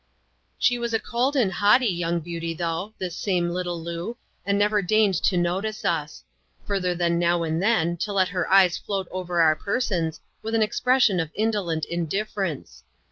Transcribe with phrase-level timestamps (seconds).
[0.57, 4.81] She was a cold and haughty young beauty though, this same little Loo, and never
[4.81, 6.23] deigned to notice us;
[6.65, 10.63] further than now and then to let her eyes float over our persons, with an
[10.63, 12.83] expres fiion'of indolent indifference.